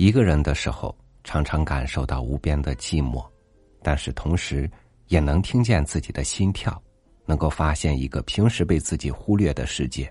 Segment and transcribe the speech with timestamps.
[0.00, 3.22] 一个人的时候，常常感受到无边的寂寞，
[3.82, 4.68] 但是同时
[5.08, 6.82] 也能听见自己的心跳，
[7.26, 10.10] 能够发现一个平时被自己忽略的世界。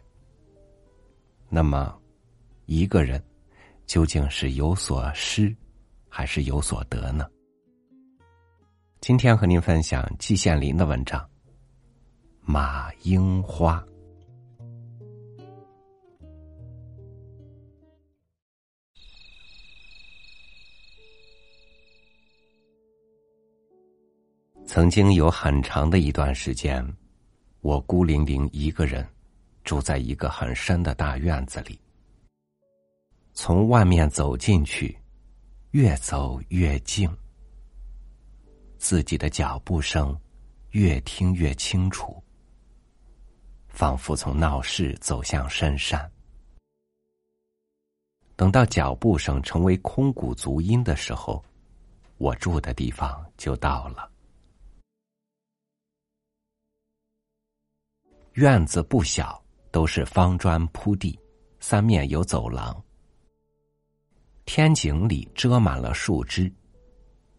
[1.49, 1.99] 那么，
[2.67, 3.19] 一个人
[3.87, 5.55] 究竟是有所失，
[6.07, 7.27] 还是有所得呢？
[9.01, 11.19] 今天和您分享季羡林的文章
[12.41, 13.83] 《马樱花》。
[24.71, 26.87] 曾经有很长的一段时间，
[27.61, 29.03] 我孤零零一个人。
[29.63, 31.79] 住在一个很深的大院子里，
[33.33, 34.95] 从外面走进去，
[35.71, 37.09] 越走越静，
[38.77, 40.15] 自己的脚步声
[40.71, 42.23] 越听越清楚，
[43.67, 46.09] 仿佛从闹市走向深山。
[48.35, 51.43] 等到脚步声成为空谷足音的时候，
[52.17, 54.09] 我住的地方就到了。
[58.33, 59.39] 院子不小。
[59.71, 61.15] 都是方砖铺地，
[61.59, 62.75] 三面有走廊，
[64.45, 66.51] 天井里遮满了树枝。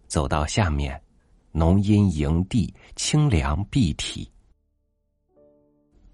[0.06, 1.02] 走到下面，
[1.50, 4.30] 浓荫营地，清凉蔽体。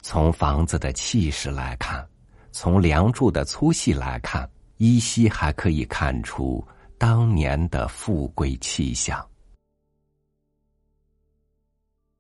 [0.01, 2.09] 从房子的气势来看，
[2.51, 9.23] 从梁柱的粗细来看，依稀还可以看出当年的富贵气象。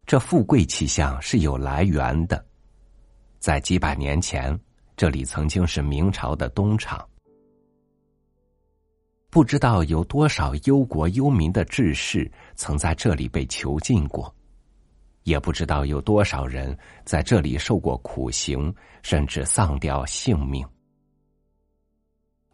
[0.06, 2.44] 这富贵气象是有来源的。
[3.40, 4.56] 在几百年前，
[4.96, 7.04] 这里曾经是明朝的东厂。
[9.30, 14.32] 不知道有多少忧国忧民的志士曾在这里被囚禁过，
[15.24, 20.64] 也不知道有多少人在这里受过苦刑，甚至丧掉性命。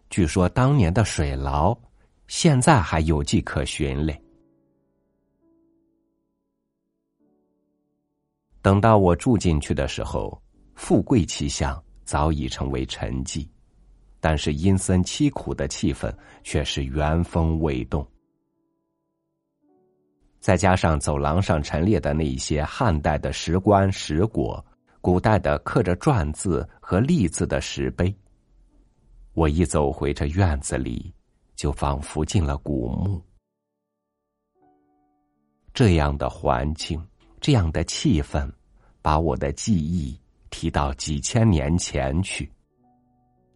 [0.09, 1.77] 据说当年的水牢，
[2.29, 4.22] 现在还有迹可循嘞。
[8.63, 10.41] 等到我住进去的时候。
[10.75, 13.47] 富贵气象早已成为沉寂，
[14.19, 16.13] 但是阴森凄苦的气氛
[16.43, 18.05] 却是原封未动。
[20.41, 24.61] 再加上走廊上陈列的那一些汉代的石棺石椁，
[25.01, 28.13] 古代的刻着篆字和隶字的石碑，
[29.35, 31.15] 我一走回这院子里，
[31.55, 33.23] 就仿佛进了古墓。
[35.73, 37.01] 这样的环境，
[37.43, 38.51] 这样的气氛，
[39.03, 40.19] 把我的记忆。
[40.49, 42.53] 提到几千年前去，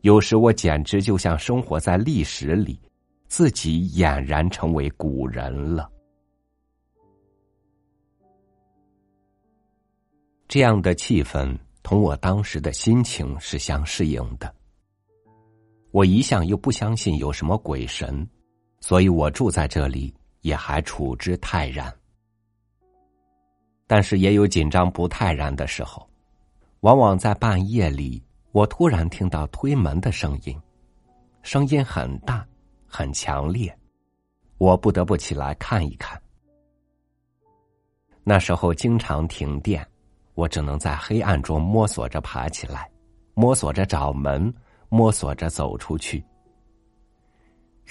[0.01, 2.81] 有时我简直就像生活在历史里，
[3.29, 5.93] 自己俨然成为古人了。
[10.49, 14.53] 这样的气氛同我当时的心情是相适应的。
[15.93, 18.27] 我一向又不相信有什么鬼神，
[18.81, 21.95] 所以我住在这里也还处之泰然。
[23.87, 26.09] 但是也有紧张不泰然的时候。
[26.81, 30.57] 往往在半夜里，我突然听到推门的声音，
[31.43, 32.47] 声音很大，
[32.87, 33.77] 很强烈，
[34.59, 36.21] 我不得不起来看一看。
[38.23, 39.85] 那时候经常停电，
[40.35, 42.89] 我只能在黑暗中摸索着爬起来，
[43.35, 44.53] 摸索着找门，
[44.89, 46.25] 摸索着走出去。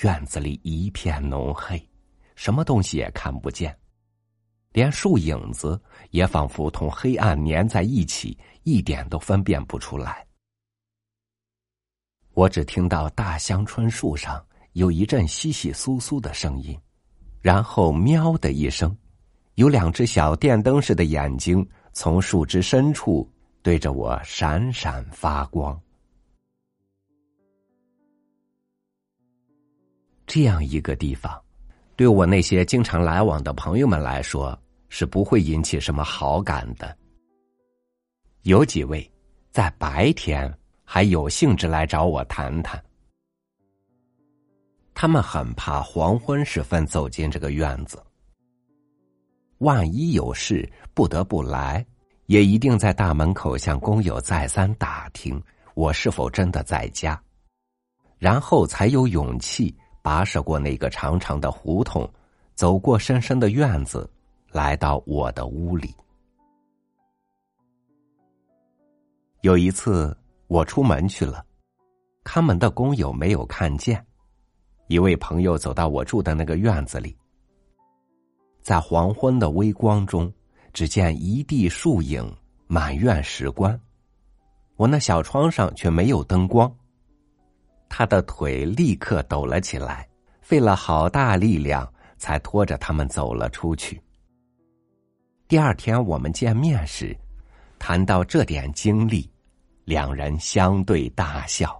[0.03, 1.81] 院子里一片浓黑，
[2.35, 3.75] 什么东西也看不见。
[4.75, 10.27] 连树影子也仿佛同黑暗粘在一起，一点都分辨不出来。
[12.33, 16.77] 我只听到大香椿树上有一阵窸窸窣窣的声音，
[17.39, 18.93] 然后“喵”的一声，
[19.53, 23.25] 有两只小电灯似的眼睛从树枝深处
[23.63, 25.81] 对着我闪闪发光。
[30.27, 31.41] 这样一个地方，
[31.95, 34.59] 对我那些经常来往的朋友们来说。
[34.97, 36.97] 是不会引起什么好感的。
[38.43, 39.11] 有几位
[39.51, 40.49] 在白天
[40.85, 42.81] 还有兴致来找我谈谈，
[44.93, 48.01] 他们很怕黄昏时分走进这个院子，
[49.57, 51.85] 万一有事不得不来，
[52.27, 55.43] 也一定在大门口向工友再三打听
[55.73, 57.21] 我是否真的在家，
[58.17, 62.09] 然后才有勇气跋涉过那个长长的胡同，
[62.53, 64.09] 走过深深的院子。
[64.55, 65.93] 来到我的屋里。
[69.41, 70.17] 有一次，
[70.47, 71.45] 我出门去了，
[72.23, 74.01] 看门的工友没有看见。
[74.87, 77.17] 一位朋友走到我住的那个院子里，
[78.61, 80.31] 在黄昏的微光中，
[80.71, 82.25] 只见一地树影，
[82.65, 83.77] 满院石棺。
[84.77, 86.73] 我那小窗上却没有灯光。
[87.89, 90.07] 他的腿立刻抖了起来，
[90.39, 94.01] 费了好大力量才拖着他们走了出去。
[95.47, 97.15] 第二天我们见面时，
[97.77, 99.29] 谈到这点经历，
[99.83, 101.79] 两人相对大笑。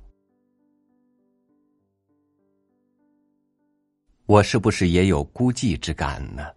[4.27, 6.51] 我是不是也有孤寂之感呢？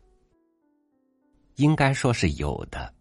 [1.56, 2.92] 应该说是有的。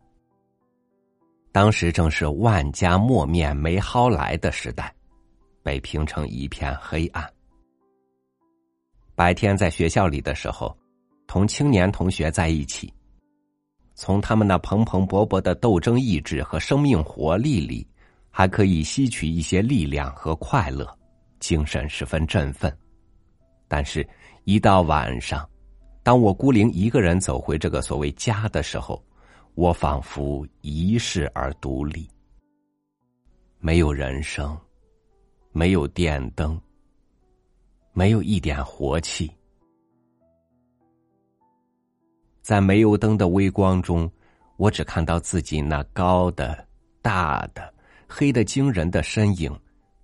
[1.52, 4.94] 当时正是万家磨面没蒿来的时代，
[5.64, 7.30] 北平城一片黑暗。
[9.16, 10.78] 白天在学校里的时候，
[11.28, 12.94] 同青年同学在一起，
[14.00, 17.86] 从他们那蓬蓬勃勃的斗争意志和生命活力里，
[18.30, 20.88] 还可以吸取一些力量和快乐，
[21.40, 22.72] 精神十分振奋。
[23.68, 24.08] 但是。
[24.50, 25.46] 一到晚上，
[26.04, 29.04] 当我孤零一个人走回这个所谓家的时候，
[29.56, 32.10] 我仿佛遗世而独立，
[33.60, 34.58] 没有人声，
[35.52, 36.58] 没有电灯，
[37.92, 39.30] 没有一点活气，
[42.48, 44.10] 在煤油灯的微光中，
[44.56, 46.66] 我只看到自己那高的、
[47.02, 47.74] 大的、
[48.08, 49.54] 黑的惊人的身影，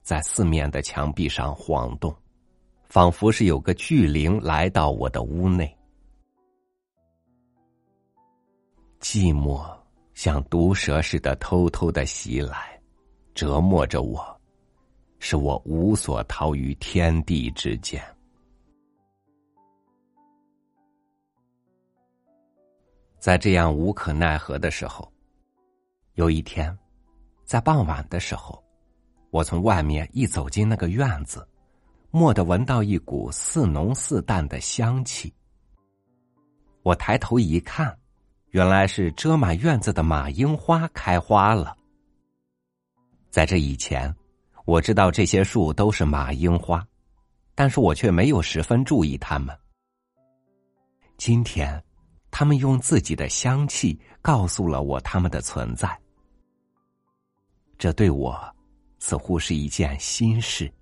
[0.02, 2.14] 在四面的墙壁上晃动。
[2.84, 5.74] 仿佛是有个巨灵来到我的屋内，
[9.00, 9.66] 寂寞
[10.14, 12.78] 像毒蛇似的偷偷的袭来，
[13.34, 14.22] 折磨着我，
[15.18, 18.04] 使我无所逃于天地之间。
[23.24, 25.10] 在这样无可奈何的时候，
[26.16, 26.78] 有一天，
[27.46, 28.62] 在傍晚的时候，
[29.30, 31.48] 我从外面一走进那个院子。
[32.12, 35.34] 蓦地闻到一股似浓似淡的香气。
[36.82, 37.98] 我抬头一看，
[38.50, 41.78] 原来是遮满院子的马樱花开花了。
[43.32, 44.14] 在这以前，
[44.66, 46.86] 我知道这些树都是马樱花，
[47.56, 49.58] 但是我却没有十分注意它们。
[51.16, 51.82] 今天，
[52.36, 55.96] 他们用自己的香气告诉了我他们的存在，
[57.78, 58.36] 这对我
[58.98, 60.74] 似乎是一件新事。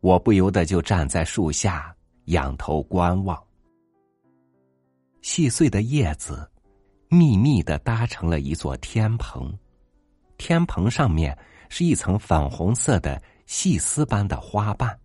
[0.00, 3.38] 我不由得就站在树下，仰头观望。
[5.20, 6.50] 细碎的叶子，
[7.10, 9.54] 密密的搭成了一座天棚，
[10.38, 14.98] 天棚上面是一层粉红色的细丝般的花瓣。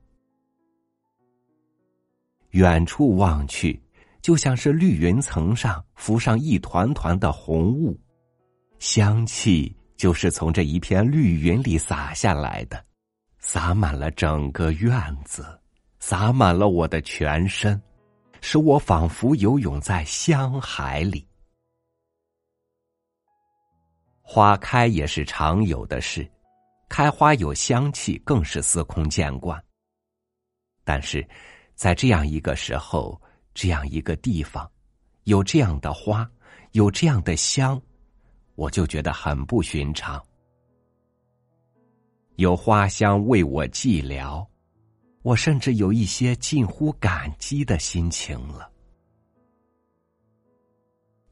[2.52, 3.78] 远处望去，
[4.26, 7.96] 就像是绿云层上浮上一团团的红雾，
[8.80, 12.84] 香气就是从这一片绿云里洒下来的。
[13.38, 15.46] 洒满了整个院子，
[16.00, 17.80] 洒满了我的全身，
[18.42, 21.24] 使我仿佛游泳在香海里。
[24.24, 26.28] 花开也是常有的事，
[26.90, 29.64] 开花有香气更是司空见惯。
[30.84, 31.24] 但是，
[31.76, 33.22] 在这样一个时候，
[33.56, 34.70] 这样一个地方，
[35.24, 36.30] 有这样的花，
[36.74, 37.82] 有这样的香，
[38.56, 40.24] 我就觉得很不寻常。
[42.36, 44.46] 有花香为我寂寥，
[45.22, 48.70] 我甚至有一些近乎感激的心情了。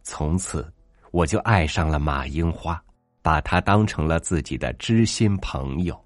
[0.02, 0.74] 从此，
[1.12, 2.82] 我就爱上了马樱花，
[3.22, 6.02] 把它当成了自己的知心朋友。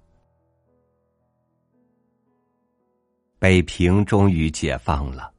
[3.38, 5.32] 北平终于解放了。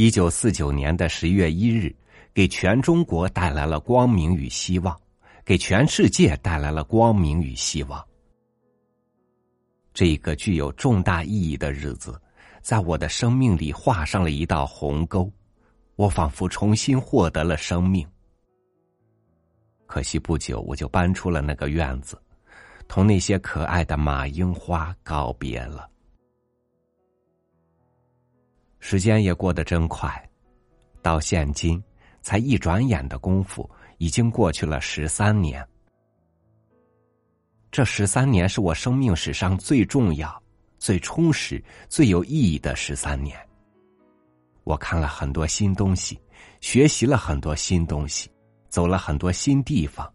[0.00, 1.94] 一九四九年的十月一日，
[2.32, 4.98] 给全中国带来了光明与希望，
[5.44, 8.02] 给全世界带来了光明与希望。
[9.92, 12.18] 这个具有重大意义的日子，
[12.62, 15.30] 在我的生命里画上了一道鸿沟，
[15.96, 18.08] 我仿佛重新获得了生命。
[19.84, 22.18] 可惜不久我就搬出了那个院子，
[22.88, 25.90] 同那些可爱的马樱花告别了。
[28.80, 30.10] 时间也过得真快，
[31.00, 31.82] 到现今
[32.22, 33.68] 才一转眼的功夫，
[33.98, 35.64] 已经过去了十三年。
[37.70, 40.42] 这十三年是我生命史上最重要、
[40.78, 43.38] 最充实、最有意义的十三年。
[44.64, 46.20] 我看了很多新东西，
[46.60, 48.28] 学习了很多新东西，
[48.68, 50.12] 走了很多新地方。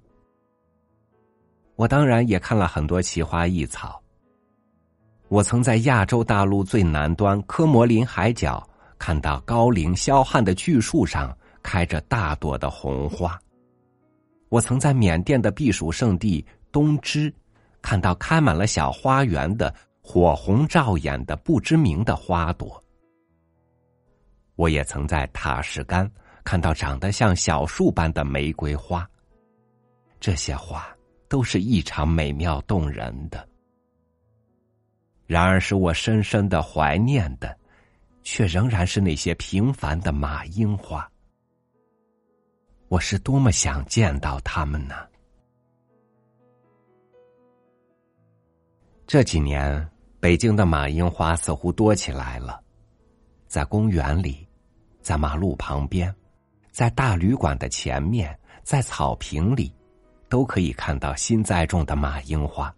[1.75, 4.01] 我当然也看了很多奇花异草。
[5.27, 8.67] 我曾在亚洲大陆最南端科摩林海角
[8.97, 13.39] 看到高龄霄汉的巨树上开着大朵的红花。
[14.49, 17.33] 我曾在缅甸的避暑胜地东芝。
[17.81, 22.83] 看到开满了小花园的火红照眼的不知名的花朵，
[24.55, 26.11] 我也曾在塔什干
[26.43, 29.07] 看到长得像小树般的玫瑰花，
[30.19, 30.83] 这些花
[31.29, 33.47] 都是异常美妙动人的。
[35.27, 37.57] 然而，使我深深的怀念的，
[38.21, 41.09] 却仍然是那些平凡的马樱花。
[42.87, 44.95] 我是多么想见到他们呢！
[49.07, 49.89] 这几年，
[50.19, 52.61] 北京的马樱花似乎多起来了，
[53.47, 54.47] 在公园里，
[55.01, 56.13] 在马路旁边，
[56.71, 59.73] 在大旅馆的前面，在草坪里，
[60.29, 62.73] 都可以看到新栽种的马樱花。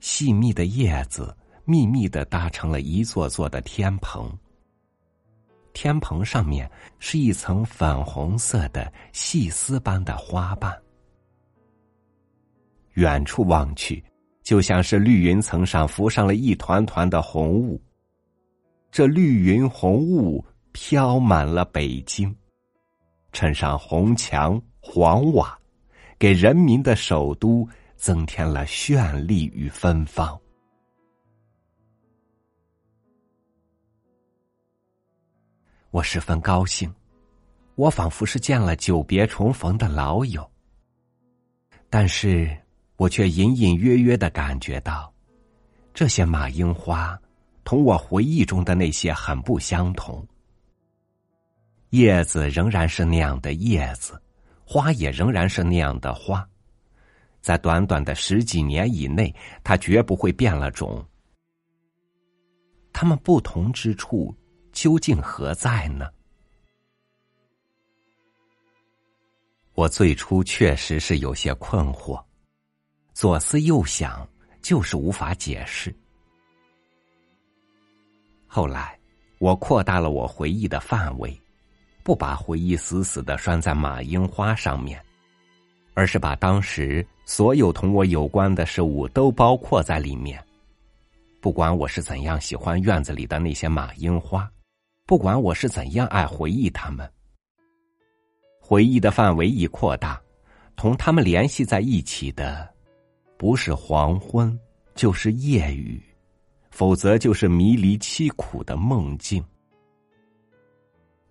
[0.00, 4.30] 细密的叶子密密的搭成了一座座的天棚，
[5.72, 10.76] 天棚上面是一层粉红色的细丝般的花瓣。
[12.94, 14.02] 远处望去，
[14.42, 17.80] 就像是绿云层上浮上了一团团的红雾。
[18.90, 22.34] 这绿云红雾飘满了北京，
[23.32, 25.56] 衬上红墙黄瓦，
[26.18, 27.68] 给人民的首都。
[28.00, 30.40] 增添了绚丽与芬芳。
[35.90, 36.90] 我十分高兴，
[37.74, 40.50] 我仿佛是见了久别重逢的老友。
[41.90, 42.56] 但是
[42.96, 45.12] 我却隐隐约约的感觉到，
[45.92, 47.20] 这些马樱花
[47.64, 50.26] 同我回忆中的那些很不相同。
[51.90, 54.18] 叶子仍然是那样的叶子，
[54.64, 56.48] 花也仍然是那样的花。
[57.40, 61.04] 在短短的十几年以内，它绝不会变了种。
[62.92, 64.34] 它们不同之处
[64.72, 66.08] 究竟何在呢？
[69.74, 72.22] 我最初确实是有些困惑，
[73.14, 74.28] 左思右想，
[74.60, 75.94] 就是无法解释。
[78.46, 78.98] 后来，
[79.38, 81.40] 我扩大了我回忆的范围，
[82.02, 85.02] 不把回忆死死的拴在马樱花上面。
[85.94, 90.42] 而是把当时所有同我有关的事物都包括在里面，
[91.40, 94.50] 不管我是怎样喜欢院子里的那些马樱花，
[95.06, 97.10] 不管我是怎样爱回忆他们，
[98.60, 100.20] 回忆的范围一扩大，
[100.76, 102.68] 同他们联系在一起的，
[103.36, 104.58] 不是黄昏，
[104.94, 106.02] 就是夜雨，
[106.70, 109.44] 否则就是迷离凄苦的梦境。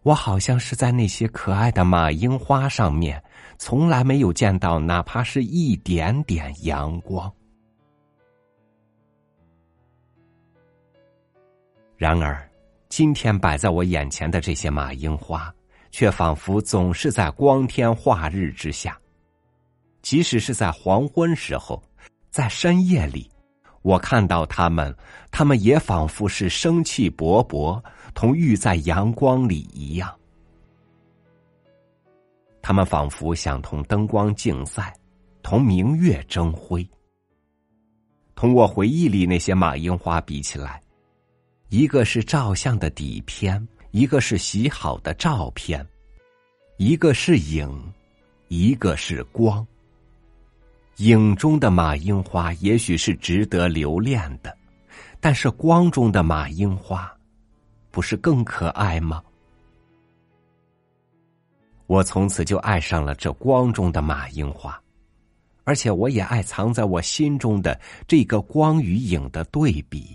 [0.09, 3.23] 我好像是在那些可爱的马樱花上面，
[3.59, 7.31] 从来没有见到哪怕是一点点阳光。
[11.95, 12.49] 然而，
[12.89, 15.53] 今天摆在我眼前的这些马樱花，
[15.91, 18.99] 却仿佛总是在光天化日之下，
[20.01, 21.79] 即使是在黄昏时候，
[22.31, 23.29] 在深夜里。
[23.81, 24.95] 我看到他们，
[25.31, 27.81] 他们也仿佛是生气勃勃，
[28.13, 30.13] 同浴在阳光里一样。
[32.61, 34.93] 他们仿佛想同灯光竞赛，
[35.41, 36.87] 同明月争辉。
[38.35, 40.81] 同我回忆里那些马樱花比起来，
[41.69, 45.85] 一个是照相的底片，一个是洗好的照片，
[46.77, 47.69] 一个是影，
[48.49, 49.65] 一个是光。
[50.99, 54.55] 影中的马樱花也许是值得留恋的，
[55.21, 57.09] 但是光中的马樱花，
[57.89, 59.23] 不是更可爱吗？
[61.87, 64.77] 我从此就爱上了这光中的马樱花，
[65.63, 70.13] 而且我也爱藏在我心中的这个光与影的对比。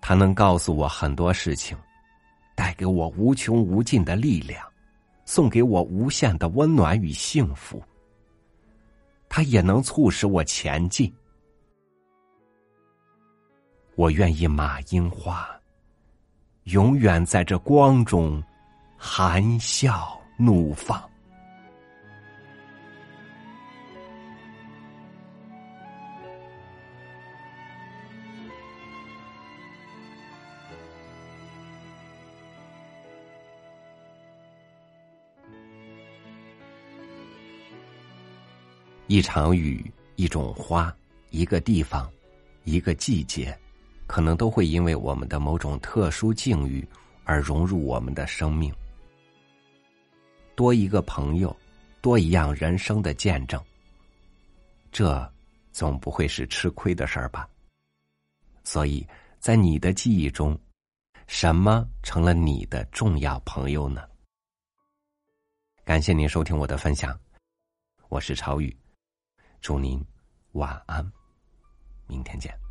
[0.00, 1.76] 它能告诉我很多事情，
[2.54, 4.66] 带给我无穷无尽的力量，
[5.26, 7.82] 送给我无限的温暖与幸福。
[9.36, 11.12] 它也能促使我前进。
[13.94, 15.46] 我愿意马樱花
[16.64, 18.42] 永远在这光中
[18.96, 20.98] 含笑怒放。
[39.08, 40.94] 一场雨，一种花，
[41.30, 42.10] 一个地方，
[42.64, 43.56] 一个季节，
[44.08, 46.86] 可能都会因为我们的某种特殊境遇
[47.22, 48.74] 而融入我们的生命。
[50.56, 51.56] 多一个朋友，
[52.00, 53.62] 多一样人生的见证，
[54.90, 55.32] 这
[55.70, 57.48] 总不会是吃亏的事儿吧？
[58.64, 59.06] 所以
[59.38, 60.58] 在你的记忆中，
[61.28, 64.02] 什么成了你的重要朋友呢？
[65.84, 67.16] 感谢您收听我的分享，
[68.08, 68.76] 我是朝雨。
[69.60, 70.04] 祝您
[70.52, 71.10] 晚安，
[72.06, 72.65] 明天见。